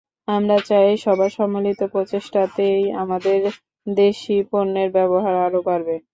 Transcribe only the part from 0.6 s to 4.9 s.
চাই সবার সম্মিলিত প্রচেষ্টাতেই আমাদের দেশি পণ্যের